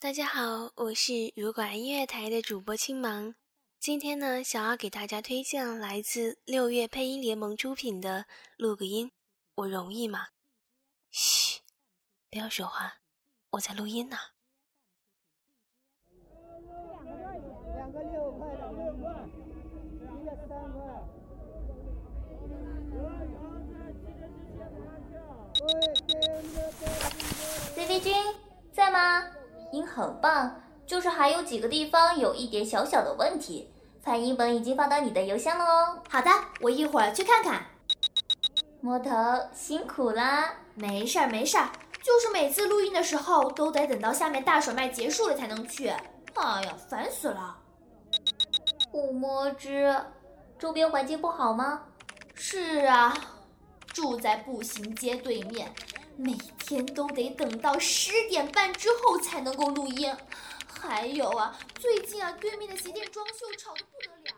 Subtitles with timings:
[0.00, 3.34] 大家好，我是如果音乐台的主播青芒。
[3.80, 8.20] 今天呢，想要给大家推荐来自六月配音联盟出品的
[8.56, 9.08] 《录个音》，
[9.56, 10.28] 我容易吗？
[11.10, 11.62] 嘘，
[12.30, 12.98] 不要说话，
[13.50, 14.16] 我在录音呢。
[17.74, 19.10] 两个六块，两个六块，
[20.14, 20.78] 一个三块。
[27.74, 28.14] C C 君
[28.72, 29.37] 在吗？
[29.72, 33.72] 音很棒，就是还有几个地方有一点小小的问题。
[34.00, 36.02] 翻译本已经发到你的邮箱了哦。
[36.08, 37.66] 好的，我一会儿去看看。
[38.80, 39.10] 摸头
[39.52, 41.68] 辛苦啦，没事儿没事儿，
[42.02, 45.88] 就是每次录音的时候都得等到下面大甩卖结束了才能去。
[45.88, 47.56] 哎呀，烦死了。
[48.92, 49.94] 五摸之，
[50.58, 51.82] 周边环境不好吗？
[52.34, 53.14] 是啊。
[53.88, 55.72] 住在步行街对面，
[56.20, 60.12] 每天都得等到十点半之后才能够录音。
[60.66, 64.34] 还有啊，最近啊，对面的鞋店装修吵得不得了。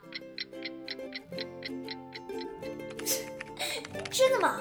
[4.13, 4.61] 真的吗？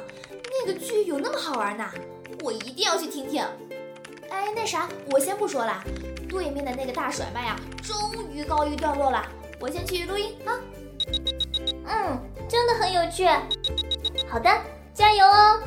[0.49, 1.91] 那个剧有那么好玩呢？
[2.41, 3.43] 我一定要去听听。
[4.29, 5.83] 哎，那啥，我先不说了。
[6.29, 9.29] 对面的那个大甩卖啊，终于告一段落了。
[9.59, 10.57] 我先去录音啊。
[11.85, 12.17] 嗯，
[12.47, 13.27] 真的很有趣。
[14.29, 14.49] 好的。
[14.93, 15.61] 加油哦！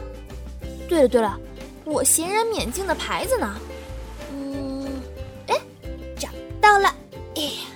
[0.88, 1.38] 对了对了，
[1.84, 3.58] 我闲人免进的牌子呢？
[4.30, 5.02] 嗯，
[5.48, 5.58] 哎，
[6.18, 6.28] 找
[6.60, 6.94] 到了！
[7.34, 7.68] 哎呀，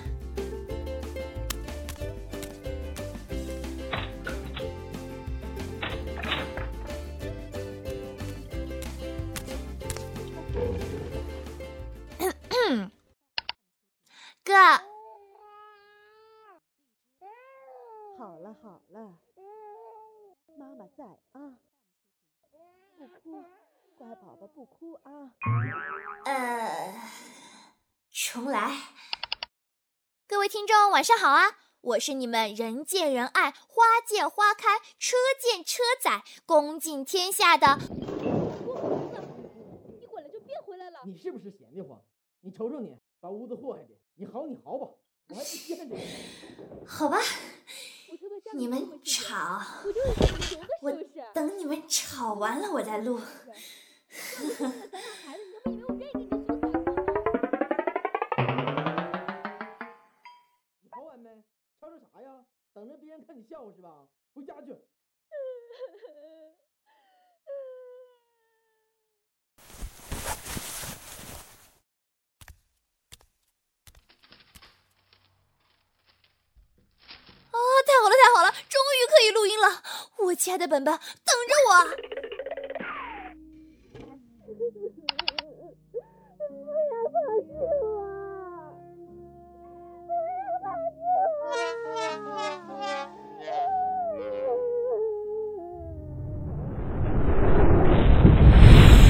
[14.43, 14.53] 哥，
[18.17, 19.17] 好了好了。
[20.57, 21.53] 妈妈在啊，
[22.97, 23.45] 不哭，
[23.95, 25.31] 乖宝宝不哭啊。
[26.25, 26.95] 呃，
[28.09, 28.75] 重来。
[30.27, 31.59] 各位听众，晚上好啊！
[31.81, 37.77] 我是你们人见人爱、花见花开、车见车载、恭尽天下的。
[37.77, 37.85] 你
[40.07, 41.01] 滚了就别回来了。
[41.05, 42.01] 你是不是闲得慌？
[42.41, 43.89] 你瞅瞅你，把屋子祸害的。
[44.15, 44.87] 你嚎，你嚎吧，
[45.29, 45.95] 我还不见着。
[46.87, 47.19] 好吧。
[48.57, 49.61] 你们吵，
[50.81, 50.91] 我
[51.31, 53.21] 等你们吵完了我再录。
[60.81, 61.43] 你好完没？
[61.79, 62.43] 吵吵啥呀？
[62.73, 64.07] 等着别人看你笑话是吧？
[64.33, 64.75] 回家去。
[80.27, 80.99] 我亲爱的本本，等
[81.47, 81.71] 着我！
[84.45, 84.51] 不
[86.67, 87.95] 要放弃我！
[90.05, 90.99] 不要放弃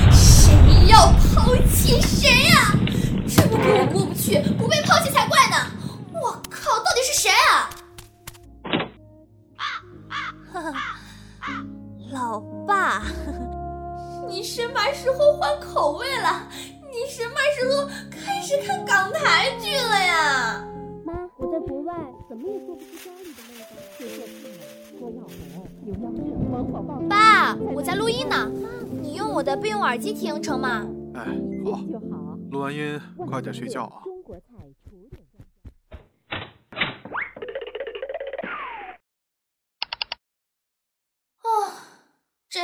[0.05, 0.11] 我！
[0.11, 0.21] 谁
[0.87, 0.93] 要
[1.33, 2.53] 抛弃谁呀？
[3.27, 5.55] 这么跟我过不去，不被抛弃才怪呢！
[6.13, 7.71] 我靠，到底是谁啊？
[14.57, 16.49] 什么时候换口味了？
[16.89, 20.65] 你什么时候开始看港台剧了呀？
[21.05, 21.93] 妈，我在国外
[22.27, 23.43] 怎么也做不出家里的
[25.05, 25.11] 味
[26.81, 27.07] 道。
[27.07, 28.51] 爸，我在录音呢，
[28.99, 30.87] 你用我的备用耳机听成吗？
[31.13, 31.23] 哎，
[31.63, 31.79] 好，
[32.49, 34.01] 录完音快点睡觉啊。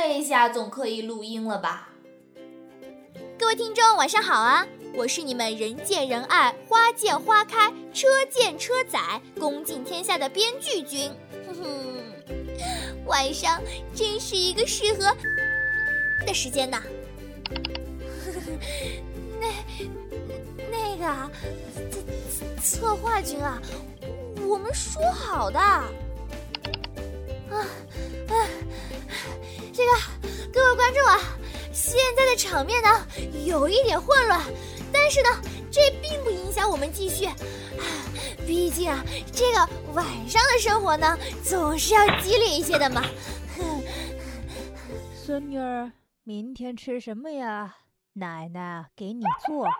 [0.06, 1.88] 这下总可以录音了吧？
[3.38, 4.64] 各位听众，晚上好啊！
[4.94, 11.10] 我是你们人见人爱、花见花开、车见车载、功尽天下的编剧君。
[11.46, 11.66] 哼哼，
[13.06, 13.60] 晚上
[13.94, 15.12] 真是一个适合
[16.26, 16.82] 的时间呐。
[19.40, 19.48] 那
[20.70, 21.30] 那个
[22.62, 23.60] 策策划君啊，
[24.46, 25.58] 我们说好的。
[30.84, 31.18] 观众啊，
[31.72, 33.06] 现在的场面呢
[33.46, 34.38] 有一点混乱，
[34.92, 35.30] 但是呢，
[35.72, 37.26] 这并不影响我们继续。
[38.46, 39.02] 毕竟啊，
[39.32, 43.02] 这个晚上的生活呢，总是要激烈一些的嘛。
[45.16, 45.90] 孙女儿，
[46.22, 47.76] 明天吃什么呀？
[48.12, 49.66] 奶奶给你做。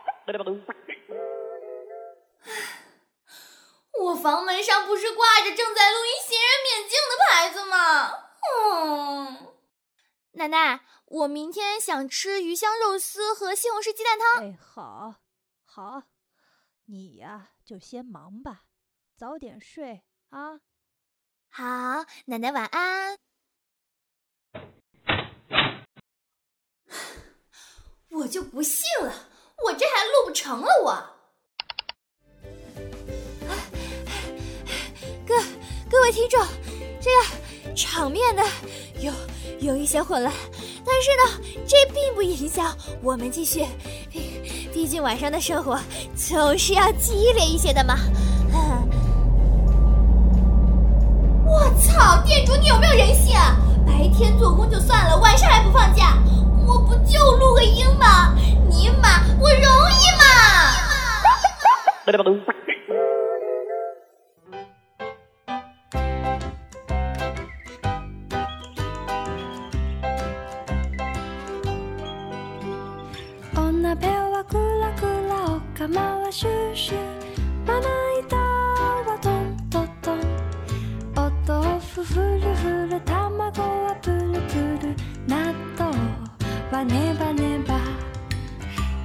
[4.01, 8.11] 我房门上不是挂着正在录音、闲人免进的牌子吗？
[8.65, 9.54] 嗯。
[10.37, 14.43] 奶奶，我明天想吃鱼香肉丝和西红柿鸡蛋汤。
[14.43, 15.15] 哎，好，
[15.65, 16.03] 好，
[16.87, 18.63] 你呀就先忙吧，
[19.17, 20.61] 早点睡啊。
[21.49, 23.17] 好，奶奶晚安。
[28.11, 29.29] 我就不信了，
[29.65, 31.11] 我这还录不成了我。
[35.25, 35.41] 各
[35.89, 36.45] 各位听众，
[37.01, 37.44] 这个
[37.75, 38.43] 场面呢
[39.01, 39.13] 有
[39.61, 40.33] 有一些混乱，
[40.85, 41.25] 但是呢，
[41.67, 43.67] 这并不影响我们继续。
[44.73, 45.79] 毕竟晚上的生活
[46.15, 47.97] 总是要激烈一些的嘛。
[51.47, 53.37] 我操，店主你有没有人性？
[53.87, 56.17] 白天做工就算了，晚上还不放假？
[56.67, 58.35] 我不就录个音吗？
[58.69, 60.25] 尼玛，我容易吗？
[75.85, 76.99] 釜はシューシュー
[77.69, 77.87] まな
[78.19, 79.89] 板はトントン。
[80.01, 80.21] トン
[81.15, 84.97] お豆腐フルふる卵はプルプル。
[85.29, 85.95] 納豆
[86.73, 87.79] はネバネバ。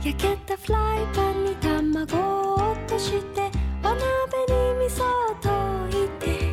[0.05, 3.51] 焼けたフライパンに卵を落として
[3.83, 3.99] お鍋
[4.47, 6.47] に味噌を溶いて。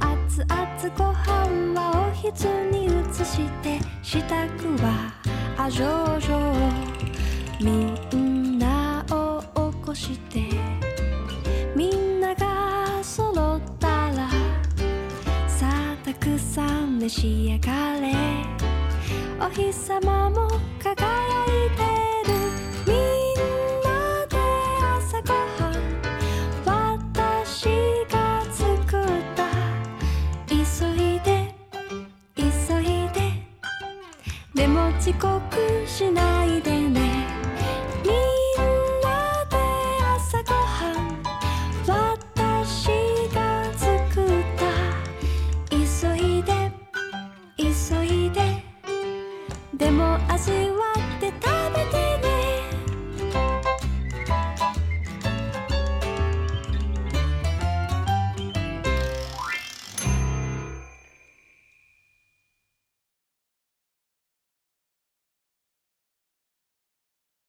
[0.00, 0.54] 熱々
[0.98, 2.88] ご飯はおひつに移
[3.24, 4.26] して支度
[4.82, 5.14] は
[5.56, 8.25] あじょうじょうみんな
[10.06, 10.44] して
[11.74, 14.30] みんなが揃ったら
[15.48, 18.14] さあたくさん召し上がれ。
[19.40, 20.48] お日様も
[20.78, 20.94] 輝
[21.44, 21.82] いて
[22.30, 22.34] る。
[22.86, 22.96] みん
[23.82, 23.86] な
[24.30, 24.34] で
[24.96, 25.74] 朝ごはん
[26.64, 27.66] 私
[28.08, 28.14] が
[28.50, 28.64] 作
[29.02, 29.44] った。
[30.48, 30.54] 急
[30.94, 31.52] いで
[32.36, 32.44] 急
[32.80, 33.16] いで。
[34.54, 35.26] でも遅刻
[35.86, 36.35] しない。